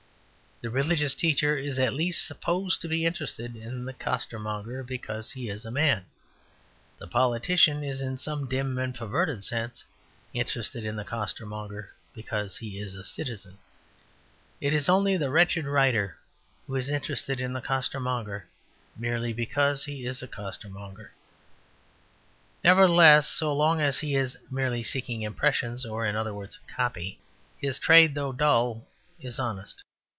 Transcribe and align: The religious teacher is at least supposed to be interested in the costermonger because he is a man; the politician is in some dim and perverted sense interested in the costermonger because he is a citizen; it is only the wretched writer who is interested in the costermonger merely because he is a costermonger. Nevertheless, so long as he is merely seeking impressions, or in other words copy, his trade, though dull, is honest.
The 0.63 0.69
religious 0.69 1.15
teacher 1.15 1.57
is 1.57 1.79
at 1.79 1.91
least 1.91 2.23
supposed 2.23 2.81
to 2.81 2.87
be 2.87 3.03
interested 3.03 3.55
in 3.55 3.83
the 3.83 3.95
costermonger 3.95 4.85
because 4.85 5.31
he 5.31 5.49
is 5.49 5.65
a 5.65 5.71
man; 5.71 6.05
the 6.99 7.07
politician 7.07 7.83
is 7.83 7.99
in 7.99 8.15
some 8.15 8.47
dim 8.47 8.77
and 8.77 8.93
perverted 8.93 9.43
sense 9.43 9.83
interested 10.35 10.85
in 10.85 10.95
the 10.97 11.03
costermonger 11.03 11.89
because 12.13 12.57
he 12.57 12.77
is 12.77 12.93
a 12.93 13.03
citizen; 13.03 13.57
it 14.59 14.71
is 14.71 14.87
only 14.87 15.17
the 15.17 15.31
wretched 15.31 15.65
writer 15.65 16.15
who 16.67 16.75
is 16.75 16.91
interested 16.91 17.41
in 17.41 17.53
the 17.53 17.61
costermonger 17.61 18.43
merely 18.95 19.33
because 19.33 19.85
he 19.85 20.05
is 20.05 20.21
a 20.21 20.27
costermonger. 20.27 21.09
Nevertheless, 22.63 23.27
so 23.27 23.51
long 23.51 23.81
as 23.81 23.97
he 23.97 24.13
is 24.13 24.37
merely 24.51 24.83
seeking 24.83 25.23
impressions, 25.23 25.87
or 25.87 26.05
in 26.05 26.15
other 26.15 26.35
words 26.35 26.59
copy, 26.67 27.17
his 27.57 27.79
trade, 27.79 28.13
though 28.13 28.31
dull, 28.31 28.85
is 29.19 29.39
honest. 29.39 29.81